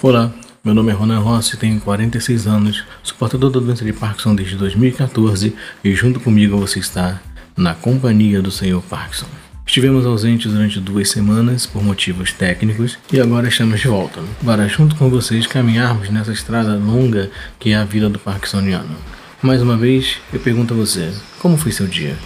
Olá, 0.00 0.32
meu 0.62 0.72
nome 0.74 0.92
é 0.92 0.94
Ronan 0.94 1.18
Rossi, 1.18 1.56
tenho 1.56 1.80
46 1.80 2.46
anos, 2.46 2.84
sou 3.02 3.16
portador 3.16 3.50
da 3.50 3.58
doença 3.58 3.84
de 3.84 3.92
Parkinson 3.92 4.32
desde 4.32 4.54
2014 4.54 5.56
e 5.82 5.92
junto 5.92 6.20
comigo 6.20 6.56
você 6.56 6.78
está 6.78 7.20
na 7.56 7.74
companhia 7.74 8.40
do 8.40 8.48
Senhor 8.48 8.80
Parkinson. 8.80 9.26
Estivemos 9.66 10.06
ausentes 10.06 10.52
durante 10.52 10.78
duas 10.78 11.10
semanas 11.10 11.66
por 11.66 11.82
motivos 11.82 12.32
técnicos 12.32 12.96
e 13.12 13.20
agora 13.20 13.48
estamos 13.48 13.80
de 13.80 13.88
volta 13.88 14.20
para 14.46 14.68
junto 14.68 14.94
com 14.94 15.10
vocês 15.10 15.48
caminharmos 15.48 16.10
nessa 16.10 16.32
estrada 16.32 16.76
longa 16.76 17.28
que 17.58 17.72
é 17.72 17.76
a 17.76 17.82
vida 17.82 18.08
do 18.08 18.20
Parkinsoniano. 18.20 18.94
Mais 19.42 19.60
uma 19.60 19.76
vez, 19.76 20.18
eu 20.32 20.38
pergunto 20.38 20.74
a 20.74 20.76
você, 20.76 21.12
como 21.40 21.56
foi 21.56 21.72
seu 21.72 21.88
dia? 21.88 22.16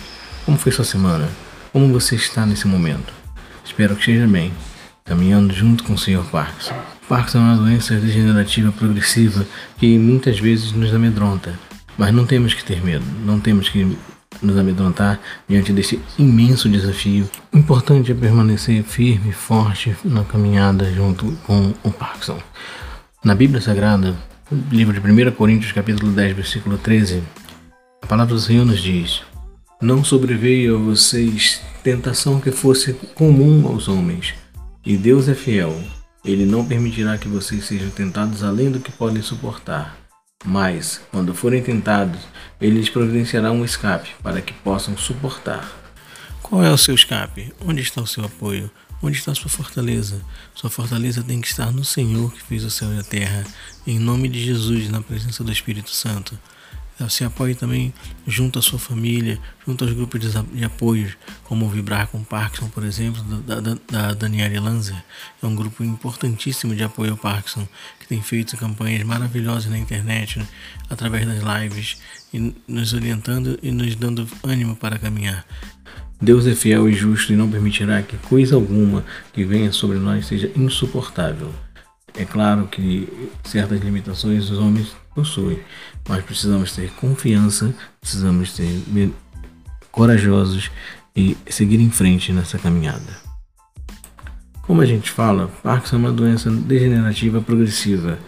Como 0.45 0.59
foi 0.59 0.73
sua 0.73 0.85
semana? 0.85 1.27
Como 1.73 1.91
você 1.91 2.17
está 2.17 2.45
nesse 2.45 2.69
momento? 2.69 3.15
Espero 3.65 3.95
que 3.95 4.01
esteja 4.01 4.27
bem, 4.27 4.53
caminhando 5.07 5.55
junto 5.55 5.85
com 5.85 5.95
o 5.95 5.99
Senhor 5.99 6.27
Parkinson. 6.27 6.75
Parkinson 7.13 7.41
é 7.41 7.43
uma 7.43 7.57
doença 7.57 7.95
degenerativa 7.97 8.73
progressiva 8.73 9.45
que 9.77 9.99
muitas 9.99 10.39
vezes 10.39 10.73
nos 10.73 10.95
amedronta, 10.95 11.53
mas 11.99 12.11
não 12.11 12.25
temos 12.25 12.55
que 12.55 12.65
ter 12.65 12.83
medo, 12.83 13.05
não 13.23 13.39
temos 13.39 13.69
que 13.69 13.99
nos 14.41 14.57
amedrontar 14.57 15.21
diante 15.47 15.75
desse 15.75 16.01
imenso 16.19 16.71
desafio. 16.71 17.29
O 17.53 17.59
importante 17.59 18.11
é 18.11 18.15
permanecer 18.15 18.83
firme 18.83 19.29
e 19.29 19.33
forte 19.35 19.95
na 20.03 20.25
caminhada 20.25 20.91
junto 20.91 21.31
com 21.47 21.75
o 21.83 21.91
Parkinson. 21.93 22.39
Na 23.23 23.35
Bíblia 23.35 23.61
Sagrada, 23.61 24.17
livro 24.71 24.99
de 24.99 25.29
1 25.29 25.33
Coríntios, 25.33 25.73
capítulo 25.73 26.13
10, 26.13 26.35
versículo 26.35 26.79
13, 26.79 27.23
a 28.01 28.07
palavra 28.07 28.35
do 28.35 28.41
Senhor 28.41 28.65
nos 28.65 28.81
diz: 28.81 29.21
Não 29.83 30.03
sobreveio 30.03 30.77
a 30.77 30.79
vocês 30.79 31.61
tentação 31.83 32.41
que 32.41 32.51
fosse 32.51 32.95
comum 33.15 33.67
aos 33.67 33.87
homens, 33.87 34.33
e 34.83 34.97
Deus 34.97 35.29
é 35.29 35.35
fiel 35.35 35.79
ele 36.25 36.45
não 36.45 36.65
permitirá 36.65 37.19
que 37.19 37.29
vocês 37.29 37.65
sejam 37.65 37.91
tentados 37.91 38.43
além 38.43 38.71
do 38.71 38.81
que 38.81 38.93
podem 38.93 39.23
suportar. 39.23 39.97
Mas, 40.45 41.01
quando 41.11 41.35
forem 41.35 41.63
tentados, 41.63 42.21
ele 42.61 42.79
lhes 42.79 42.91
providenciará 42.91 43.53
um 43.53 43.65
escape 43.65 44.11
para 44.23 44.41
que 44.41 44.53
possam 44.53 44.97
suportar. 44.97 45.71
Qual 46.43 46.63
é 46.63 46.71
o 46.71 46.79
seu 46.79 46.95
escape? 46.95 47.53
Onde 47.65 47.83
está 47.83 48.01
o 48.01 48.07
seu 48.07 48.25
apoio? 48.25 48.71
Onde 49.03 49.19
está 49.19 49.35
sua 49.35 49.49
fortaleza? 49.49 50.21
Sua 50.55 50.71
fortaleza 50.71 51.23
tem 51.23 51.41
que 51.41 51.49
estar 51.49 51.73
no 51.73 51.85
Senhor 51.85 52.33
que 52.33 52.43
fez 52.43 52.65
o 52.65 52.71
céu 52.71 52.93
e 52.93 52.99
a 52.99 53.03
terra, 53.03 53.45
em 53.87 53.99
nome 53.99 54.29
de 54.29 54.45
Jesus, 54.45 54.89
na 54.91 55.01
presença 55.01 55.43
do 55.43 55.51
Espírito 55.51 55.91
Santo 55.91 56.39
se 57.09 57.25
apoie 57.25 57.55
também 57.55 57.93
junto 58.27 58.59
à 58.59 58.63
sua 58.63 58.79
família, 58.79 59.39
junto 59.67 59.85
aos 59.85 59.93
grupos 59.93 60.21
de 60.53 60.65
apoio, 60.65 61.13
como 61.45 61.67
o 61.67 61.69
Vibrar 61.69 62.07
com 62.09 62.23
Parkinson, 62.23 62.69
por 62.69 62.85
exemplo, 62.85 63.23
da, 63.23 63.61
da, 63.61 63.77
da 63.91 64.15
Daniela 64.15 64.61
Lanzer. 64.61 65.03
É 65.43 65.47
um 65.47 65.55
grupo 65.55 65.83
importantíssimo 65.83 66.75
de 66.75 66.85
apoio 66.85 67.13
ao 67.13 67.17
Parkinson, 67.17 67.67
que 67.99 68.07
tem 68.07 68.23
feito 68.23 68.57
campanhas 68.57 69.03
maravilhosas 69.05 69.71
na 69.71 69.79
internet, 69.79 70.39
né, 70.39 70.47
através 70.89 71.27
das 71.27 71.43
lives, 71.43 71.97
e 72.33 72.55
nos 72.69 72.93
orientando 72.93 73.59
e 73.63 73.71
nos 73.71 73.95
dando 73.97 74.29
ânimo 74.45 74.77
para 74.77 74.99
caminhar. 74.99 75.45
Deus 76.21 76.47
é 76.47 76.55
fiel 76.55 76.89
e 76.89 76.93
justo 76.93 77.33
e 77.33 77.37
não 77.37 77.51
permitirá 77.51 78.01
que 78.01 78.17
coisa 78.17 78.55
alguma 78.55 79.05
que 79.33 79.45
venha 79.45 79.73
sobre 79.73 79.99
nós 79.99 80.27
seja 80.27 80.51
insuportável. 80.55 81.53
É 82.15 82.25
claro 82.25 82.69
que 82.69 83.09
certas 83.43 83.81
limitações 83.81 84.49
os 84.51 84.59
homens 84.59 84.95
possuem, 85.15 85.59
mas 86.09 86.25
precisamos 86.25 86.73
ter 86.73 86.91
confiança, 86.93 87.75
precisamos 88.01 88.53
ser 88.53 88.83
corajosos 89.91 90.71
e 91.15 91.37
seguir 91.49 91.81
em 91.81 91.91
frente 91.91 92.33
nessa 92.33 92.59
caminhada. 92.59 93.21
Como 94.63 94.81
a 94.81 94.87
gente 94.87 95.11
fala, 95.11 95.49
Parkinson 95.63 95.97
é 95.97 95.99
uma 95.99 96.13
doença 96.13 96.51
degenerativa 96.51 97.41
progressiva, 97.41 98.19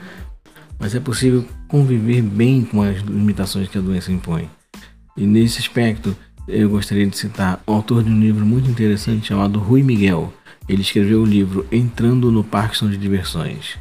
mas 0.78 0.94
é 0.94 1.00
possível 1.00 1.46
conviver 1.68 2.22
bem 2.22 2.64
com 2.64 2.82
as 2.82 2.98
limitações 2.98 3.68
que 3.68 3.78
a 3.78 3.80
doença 3.80 4.12
impõe. 4.12 4.50
E 5.16 5.26
nesse 5.26 5.60
aspecto, 5.60 6.16
eu 6.46 6.68
gostaria 6.68 7.06
de 7.06 7.16
citar 7.16 7.62
o 7.66 7.72
autor 7.72 8.02
de 8.02 8.10
um 8.10 8.20
livro 8.20 8.44
muito 8.44 8.68
interessante 8.68 9.28
chamado 9.28 9.58
Rui 9.58 9.82
Miguel. 9.82 10.32
Ele 10.68 10.82
escreveu 10.82 11.22
o 11.22 11.26
livro 11.26 11.66
Entrando 11.70 12.30
no 12.30 12.42
Parkinson 12.42 12.90
de 12.90 12.96
Diversões. 12.96 13.78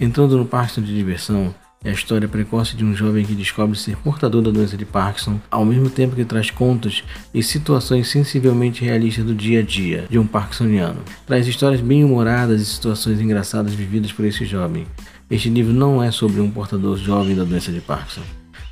Entrando 0.00 0.36
no 0.36 0.44
Parkinson 0.44 0.82
de 0.82 0.94
Diversão 0.94 1.54
é 1.82 1.88
a 1.88 1.92
história 1.94 2.28
precoce 2.28 2.76
de 2.76 2.84
um 2.84 2.94
jovem 2.94 3.24
que 3.24 3.34
descobre 3.34 3.78
ser 3.78 3.96
portador 3.96 4.42
da 4.42 4.50
doença 4.50 4.76
de 4.76 4.84
Parkinson, 4.84 5.40
ao 5.50 5.64
mesmo 5.64 5.88
tempo 5.88 6.14
que 6.14 6.26
traz 6.26 6.50
contos 6.50 7.02
e 7.32 7.42
situações 7.42 8.08
sensivelmente 8.08 8.84
realistas 8.84 9.24
do 9.24 9.34
dia 9.34 9.60
a 9.60 9.62
dia 9.62 10.04
de 10.10 10.18
um 10.18 10.26
Parkinsoniano. 10.26 11.00
Traz 11.26 11.46
histórias 11.46 11.80
bem 11.80 12.04
humoradas 12.04 12.60
e 12.60 12.66
situações 12.66 13.18
engraçadas 13.18 13.72
vividas 13.72 14.12
por 14.12 14.26
esse 14.26 14.44
jovem. 14.44 14.86
Este 15.30 15.48
livro 15.48 15.72
não 15.72 16.02
é 16.02 16.10
sobre 16.10 16.40
um 16.42 16.50
portador 16.50 16.98
jovem 16.98 17.34
da 17.34 17.44
doença 17.44 17.72
de 17.72 17.80
Parkinson. 17.80 18.22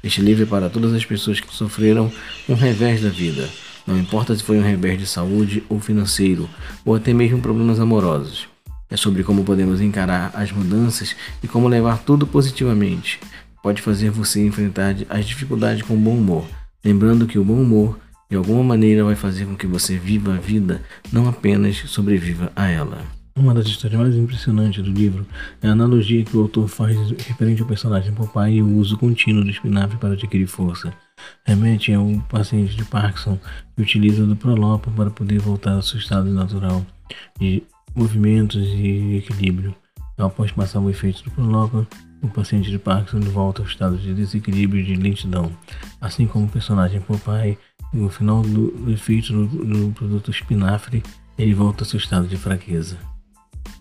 Este 0.04 0.20
livro 0.20 0.42
é 0.42 0.46
para 0.46 0.68
todas 0.68 0.92
as 0.92 1.04
pessoas 1.04 1.40
que 1.40 1.54
sofreram 1.54 2.12
um 2.46 2.54
revés 2.54 3.00
da 3.00 3.08
vida, 3.08 3.48
não 3.86 3.98
importa 3.98 4.36
se 4.36 4.42
foi 4.42 4.58
um 4.58 4.62
revés 4.62 4.98
de 4.98 5.06
saúde 5.06 5.64
ou 5.66 5.80
financeiro, 5.80 6.46
ou 6.84 6.94
até 6.94 7.14
mesmo 7.14 7.40
problemas 7.40 7.80
amorosos. 7.80 8.46
É 8.90 8.96
sobre 8.96 9.22
como 9.22 9.44
podemos 9.44 9.80
encarar 9.80 10.30
as 10.34 10.50
mudanças 10.50 11.14
e 11.42 11.48
como 11.48 11.68
levar 11.68 11.98
tudo 11.98 12.26
positivamente. 12.26 13.20
Pode 13.62 13.82
fazer 13.82 14.10
você 14.10 14.46
enfrentar 14.46 14.94
as 15.08 15.26
dificuldades 15.26 15.82
com 15.82 15.96
bom 15.96 16.16
humor, 16.16 16.46
lembrando 16.84 17.26
que 17.26 17.38
o 17.38 17.44
bom 17.44 17.60
humor 17.60 17.98
de 18.30 18.36
alguma 18.36 18.62
maneira 18.62 19.04
vai 19.04 19.14
fazer 19.14 19.46
com 19.46 19.56
que 19.56 19.66
você 19.66 19.96
viva 19.96 20.34
a 20.34 20.38
vida, 20.38 20.82
não 21.12 21.28
apenas 21.28 21.76
sobreviva 21.86 22.52
a 22.54 22.66
ela. 22.68 23.02
Uma 23.38 23.54
das 23.54 23.66
histórias 23.66 24.00
mais 24.00 24.16
impressionantes 24.16 24.82
do 24.82 24.90
livro 24.90 25.24
é 25.62 25.68
a 25.68 25.72
analogia 25.72 26.24
que 26.24 26.36
o 26.36 26.40
autor 26.40 26.66
faz 26.66 26.96
referente 27.10 27.62
ao 27.62 27.68
personagem 27.68 28.12
Popeye 28.12 28.56
e 28.56 28.62
o 28.62 28.76
uso 28.76 28.98
contínuo 28.98 29.44
do 29.44 29.50
espinafre 29.50 29.96
para 29.96 30.14
adquirir 30.14 30.46
força. 30.46 30.92
Remete 31.44 31.92
a 31.92 32.00
um 32.00 32.18
paciente 32.18 32.74
de 32.74 32.84
Parkinson 32.84 33.38
que 33.76 33.82
utiliza 33.82 34.26
do 34.26 34.34
Prolopa 34.34 34.90
para 34.90 35.08
poder 35.08 35.38
voltar 35.38 35.74
ao 35.74 35.82
seu 35.82 35.98
estado 35.98 36.28
natural 36.30 36.84
de 37.38 37.62
movimentos 37.94 38.66
e 38.66 39.16
equilíbrio. 39.16 39.74
Após 40.16 40.50
passar 40.50 40.80
o 40.80 40.90
efeito 40.90 41.22
do 41.22 41.30
Prolopa, 41.30 41.86
o 42.20 42.28
paciente 42.28 42.70
de 42.70 42.78
Parkinson 42.78 43.20
volta 43.20 43.62
ao 43.62 43.68
estado 43.68 43.96
de 43.96 44.12
desequilíbrio 44.12 44.82
e 44.82 44.86
de 44.86 44.94
lentidão, 44.96 45.52
assim 46.00 46.26
como 46.26 46.46
o 46.46 46.48
personagem 46.48 47.00
Popeye, 47.00 47.56
no 47.92 48.08
final 48.10 48.42
do, 48.42 48.70
do 48.72 48.92
efeito 48.92 49.32
do, 49.32 49.46
do, 49.46 49.92
produto 49.92 50.30
espinafre, 50.30 51.02
ele 51.38 51.54
volta 51.54 51.84
ao 51.84 51.88
seu 51.88 51.98
estado 51.98 52.26
de 52.26 52.36
fraqueza. 52.36 52.98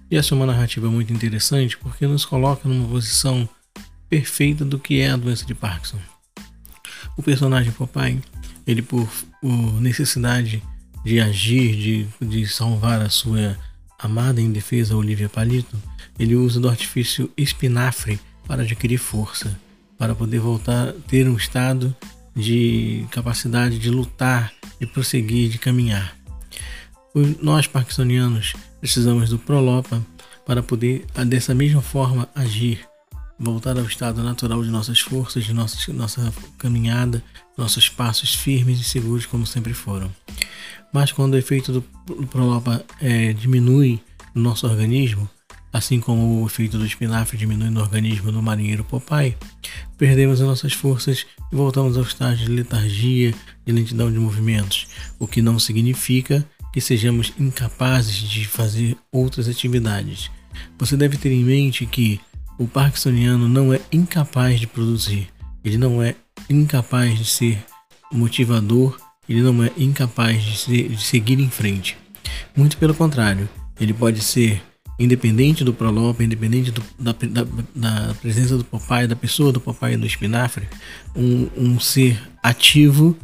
E 0.09 0.15
essa 0.15 0.33
é 0.33 0.35
uma 0.35 0.45
narrativa 0.45 0.89
muito 0.89 1.11
interessante 1.11 1.77
porque 1.77 2.07
nos 2.07 2.23
coloca 2.23 2.69
numa 2.69 2.87
posição 2.87 3.49
perfeita 4.07 4.63
do 4.63 4.79
que 4.79 5.01
é 5.01 5.11
a 5.11 5.17
doença 5.17 5.45
de 5.45 5.53
Parkinson. 5.53 5.99
O 7.17 7.23
personagem 7.23 7.71
Popeye, 7.71 8.21
ele 8.65 8.81
por, 8.81 9.09
por 9.41 9.81
necessidade 9.81 10.63
de 11.03 11.19
agir, 11.19 11.75
de, 11.75 12.25
de 12.25 12.47
salvar 12.47 13.01
a 13.01 13.09
sua 13.09 13.57
amada 13.97 14.39
em 14.39 14.51
defesa 14.51 14.95
Olivia 14.95 15.29
Palito, 15.29 15.75
ele 16.19 16.35
usa 16.35 16.59
do 16.59 16.69
artifício 16.69 17.31
espinafre 17.35 18.19
para 18.47 18.63
adquirir 18.63 18.97
força, 18.97 19.59
para 19.97 20.13
poder 20.13 20.39
voltar 20.39 20.89
a 20.89 20.93
ter 20.93 21.27
um 21.27 21.35
estado 21.35 21.95
de 22.35 23.05
capacidade 23.09 23.79
de 23.79 23.89
lutar, 23.89 24.53
de 24.79 24.85
prosseguir, 24.85 25.49
de 25.49 25.57
caminhar. 25.57 26.15
Nós, 27.41 27.65
parkinsonianos, 27.65 28.53
precisamos 28.79 29.29
do 29.29 29.39
Prolopa 29.39 30.05
para 30.45 30.61
poder, 30.61 31.05
dessa 31.25 31.55
mesma 31.55 31.81
forma, 31.81 32.29
agir, 32.35 32.87
voltar 33.39 33.77
ao 33.77 33.85
estado 33.85 34.23
natural 34.23 34.63
de 34.63 34.69
nossas 34.69 34.99
forças, 34.99 35.43
de 35.43 35.53
nossa, 35.53 35.91
nossa 35.91 36.33
caminhada, 36.57 37.23
nossos 37.57 37.89
passos 37.89 38.35
firmes 38.35 38.79
e 38.79 38.83
seguros 38.83 39.25
como 39.25 39.45
sempre 39.45 39.73
foram. 39.73 40.11
Mas 40.97 41.11
quando 41.11 41.35
o 41.35 41.37
efeito 41.37 41.71
do, 41.71 41.81
Prolopa 42.25 42.83
é, 42.99 43.31
diminui 43.31 43.99
no 44.33 44.41
nosso 44.41 44.65
organismo, 44.65 45.29
assim 45.71 45.99
como 45.99 46.41
o 46.41 46.47
efeito 46.47 46.75
do 46.75 46.83
espinafre 46.87 47.37
diminui 47.37 47.69
no 47.69 47.81
organismo 47.81 48.31
do 48.31 48.41
marinheiro 48.41 48.83
Popeye, 48.83 49.37
perdemos 49.95 50.41
as 50.41 50.47
nossas 50.47 50.73
forças 50.73 51.27
e 51.51 51.55
voltamos 51.55 51.97
ao 51.97 52.03
estágio 52.03 52.47
de 52.47 52.51
letargia, 52.51 53.31
de 53.63 53.71
lentidão 53.71 54.11
de 54.11 54.17
movimentos, 54.17 54.87
o 55.19 55.27
que 55.27 55.39
não 55.39 55.59
significa 55.59 56.43
que 56.73 56.81
sejamos 56.81 57.31
incapazes 57.39 58.15
de 58.15 58.47
fazer 58.47 58.97
outras 59.11 59.47
atividades. 59.47 60.31
Você 60.79 60.97
deve 60.97 61.15
ter 61.15 61.31
em 61.31 61.43
mente 61.43 61.85
que 61.85 62.19
o 62.57 62.67
parkinsoniano 62.67 63.47
não 63.47 63.71
é 63.71 63.79
incapaz 63.91 64.59
de 64.59 64.65
produzir, 64.65 65.27
ele 65.63 65.77
não 65.77 66.01
é 66.01 66.15
incapaz 66.49 67.19
de 67.19 67.25
ser 67.25 67.63
motivador 68.11 68.97
ele 69.27 69.41
não 69.41 69.63
é 69.63 69.71
incapaz 69.77 70.43
de, 70.43 70.57
ser, 70.57 70.89
de 70.89 71.01
seguir 71.01 71.39
em 71.39 71.49
frente. 71.49 71.97
Muito 72.55 72.77
pelo 72.77 72.93
contrário, 72.93 73.47
ele 73.79 73.93
pode 73.93 74.21
ser 74.21 74.61
independente 74.99 75.63
do 75.63 75.73
Prolopa, 75.73 76.23
independente 76.23 76.71
do, 76.71 76.83
da, 76.97 77.11
da, 77.11 77.47
da, 77.75 78.13
presença 78.15 78.57
do 78.57 78.63
papai, 78.63 79.07
da 79.07 79.15
pessoa 79.15 79.51
do 79.51 79.61
papai 79.61 79.93
e 79.93 79.97
do 79.97 80.07
espinafre, 80.07 80.67
um, 81.15 81.47
um 81.55 81.79
ser 81.79 82.19
ativo 82.41 83.15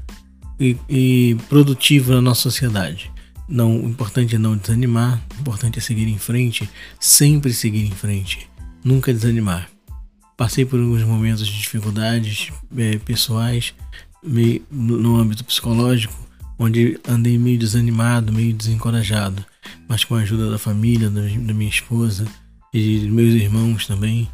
e, 0.59 0.77
e, 0.88 1.38
produtivo 1.50 2.13
na 2.13 2.21
nossa 2.21 2.41
sociedade. 2.41 3.11
Não, 3.50 3.83
o 3.83 3.89
importante 3.89 4.35
é 4.35 4.39
não 4.39 4.55
desanimar, 4.55 5.21
o 5.38 5.41
importante 5.41 5.79
é 5.79 5.81
seguir 5.81 6.07
em 6.07 6.17
frente, 6.17 6.69
sempre 7.00 7.51
seguir 7.51 7.85
em 7.85 7.91
frente. 7.91 8.47
nunca 8.83 9.13
desanimar. 9.13 9.69
Passei 10.38 10.65
por 10.65 10.79
alguns 10.79 11.03
momentos 11.03 11.45
de 11.47 11.57
dificuldades 11.57 12.51
é, 12.77 12.97
pessoais, 12.97 13.73
meio, 14.23 14.61
no 14.71 15.17
âmbito 15.17 15.43
psicológico, 15.43 16.13
onde 16.57 16.99
andei 17.07 17.37
meio 17.37 17.59
desanimado, 17.59 18.31
meio 18.31 18.53
desencorajado, 18.53 19.43
mas 19.87 20.03
com 20.03 20.15
a 20.15 20.19
ajuda 20.19 20.49
da 20.49 20.57
família, 20.57 21.09
da, 21.09 21.21
da 21.21 21.53
minha 21.53 21.69
esposa 21.69 22.25
e 22.73 22.99
de 22.99 23.11
meus 23.11 23.33
irmãos 23.33 23.85
também, 23.85 24.29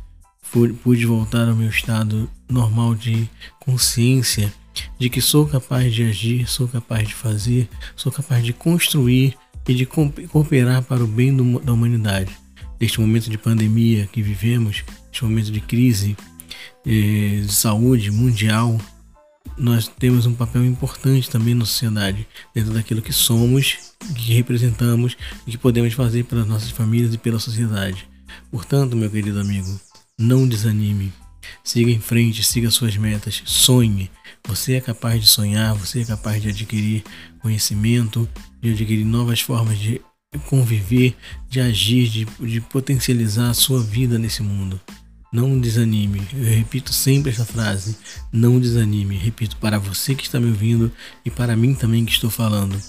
pude 0.84 1.06
voltar 1.06 1.48
ao 1.48 1.56
meu 1.56 1.70
estado 1.70 2.30
normal 2.50 2.96
de 2.96 3.30
consciência 3.60 4.52
de 4.98 5.10
que 5.10 5.22
sou 5.22 5.46
capaz 5.46 5.94
de 5.94 6.04
agir, 6.04 6.48
sou 6.48 6.68
capaz 6.68 7.08
de 7.08 7.14
fazer, 7.14 7.70
sou 7.96 8.12
capaz 8.12 8.44
de 8.44 8.54
construir 8.54 9.36
e 9.68 9.74
de 9.74 9.86
cooperar 9.86 10.84
para 10.84 11.04
o 11.04 11.08
bem 11.08 11.36
do, 11.36 11.60
da 11.60 11.74
humanidade. 11.74 12.32
Neste 12.80 13.00
momento 13.00 13.30
de 13.30 13.38
pandemia 13.38 14.08
que 14.12 14.22
vivemos, 14.22 14.84
neste 15.08 15.24
momento 15.24 15.52
de 15.52 15.60
crise 15.60 16.16
eh, 16.86 17.42
de 17.46 17.54
saúde 17.54 18.10
mundial, 18.10 18.80
nós 19.60 19.88
temos 19.88 20.26
um 20.26 20.34
papel 20.34 20.66
importante 20.66 21.30
também 21.30 21.54
na 21.54 21.66
sociedade, 21.66 22.26
dentro 22.56 22.74
daquilo 22.74 23.02
que 23.02 23.12
somos, 23.12 23.78
que 24.16 24.34
representamos 24.34 25.18
e 25.46 25.52
que 25.52 25.58
podemos 25.58 25.94
fazer 25.94 26.24
pelas 26.24 26.48
nossas 26.48 26.72
famílias 26.72 27.14
e 27.14 27.18
pela 27.18 27.40
sociedade. 27.40 28.08
Portanto, 28.50 28.96
meu 28.96 29.10
querido 29.10 29.40
amigo, 29.40 29.80
não 30.18 30.48
desanime. 30.48 31.12
Siga 31.64 31.92
em 31.92 32.00
frente, 32.00 32.44
siga 32.44 32.72
suas 32.72 32.96
metas, 32.96 33.42
sonhe. 33.46 34.10
Você 34.48 34.76
é 34.76 34.82
capaz 34.82 35.22
de 35.22 35.28
sonhar, 35.28 35.76
você 35.76 36.02
é 36.02 36.06
capaz 36.06 36.42
de 36.42 36.50
adquirir 36.50 37.04
conhecimento, 37.42 38.28
de 38.62 38.72
adquirir 38.72 39.06
novas 39.06 39.42
formas 39.42 39.78
de 39.78 40.02
conviver, 40.48 41.16
de 41.50 41.60
agir, 41.60 42.08
de, 42.08 42.26
de 42.26 42.62
potencializar 42.62 43.50
a 43.50 43.54
sua 43.54 43.82
vida 43.82 44.18
nesse 44.18 44.42
mundo. 44.42 44.80
Não 45.32 45.60
desanime. 45.60 46.28
Eu 46.34 46.44
repito 46.44 46.92
sempre 46.92 47.32
essa 47.32 47.46
frase. 47.46 47.96
Não 48.32 48.60
desanime. 48.60 49.16
Repito 49.16 49.58
para 49.58 49.78
você 49.78 50.16
que 50.16 50.24
está 50.24 50.40
me 50.40 50.48
ouvindo 50.48 50.92
e 51.24 51.30
para 51.30 51.56
mim 51.56 51.76
também 51.76 52.04
que 52.04 52.12
estou 52.12 52.30
falando. 52.30 52.82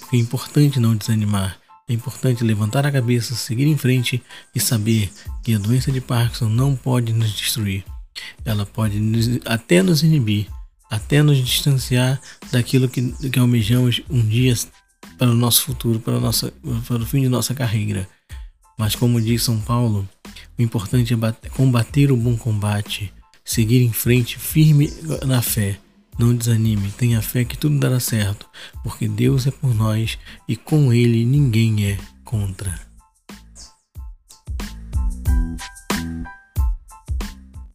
Porque 0.00 0.16
é 0.16 0.20
importante 0.20 0.78
não 0.78 0.94
desanimar. 0.94 1.58
É 1.88 1.92
importante 1.92 2.42
levantar 2.44 2.84
a 2.84 2.92
cabeça, 2.92 3.34
seguir 3.34 3.66
em 3.66 3.76
frente 3.76 4.22
e 4.54 4.60
saber 4.60 5.10
que 5.42 5.54
a 5.54 5.58
doença 5.58 5.92
de 5.92 6.00
Parkinson 6.00 6.48
não 6.48 6.74
pode 6.74 7.12
nos 7.12 7.32
destruir. 7.32 7.84
Ela 8.44 8.66
pode 8.66 8.98
nos, 8.98 9.40
até 9.44 9.82
nos 9.82 10.02
inibir, 10.02 10.48
até 10.90 11.22
nos 11.22 11.38
distanciar 11.38 12.20
daquilo 12.50 12.88
que, 12.88 13.12
que 13.30 13.38
almejamos 13.38 14.02
um 14.10 14.20
dia 14.20 14.54
para 15.16 15.30
o 15.30 15.34
nosso 15.34 15.62
futuro, 15.62 16.00
para, 16.00 16.18
nossa, 16.18 16.52
para 16.86 17.02
o 17.02 17.06
fim 17.06 17.22
de 17.22 17.28
nossa 17.28 17.54
carreira. 17.54 18.08
Mas 18.76 18.94
como 18.94 19.20
diz 19.20 19.42
São 19.42 19.60
Paulo, 19.60 20.08
o 20.58 20.62
importante 20.62 21.14
é 21.14 21.48
combater 21.50 22.10
o 22.12 22.16
bom 22.16 22.36
combate, 22.36 23.12
seguir 23.44 23.82
em 23.82 23.92
frente 23.92 24.38
firme 24.38 24.92
na 25.26 25.42
fé. 25.42 25.78
Não 26.18 26.34
desanime, 26.34 26.90
tenha 26.92 27.20
fé 27.20 27.44
que 27.44 27.58
tudo 27.58 27.78
dará 27.78 28.00
certo, 28.00 28.46
porque 28.82 29.06
Deus 29.06 29.46
é 29.46 29.50
por 29.50 29.74
nós 29.74 30.18
e 30.48 30.56
com 30.56 30.92
Ele 30.92 31.26
ninguém 31.26 31.84
é 31.86 31.98
contra. 32.24 32.85